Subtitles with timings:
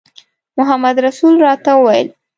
[0.57, 2.07] محمدرسول راته وویل.